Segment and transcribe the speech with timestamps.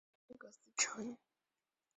[0.29, 1.15] 恩格斯城。